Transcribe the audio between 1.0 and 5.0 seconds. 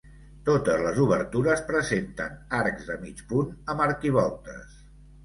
obertures presenten arcs de mig punt, amb arquivoltes.